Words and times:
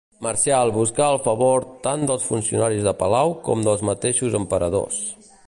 Marcial 0.25 0.69
buscà 0.77 1.09
el 1.15 1.19
favor 1.25 1.67
tant 1.89 2.07
dels 2.13 2.25
funcionaris 2.31 2.89
de 2.89 2.95
palau 3.03 3.37
com 3.49 3.65
dels 3.69 3.85
mateixos 3.91 4.41
emperadors. 4.43 4.99